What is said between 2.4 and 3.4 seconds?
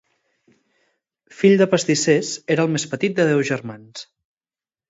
era el més petit de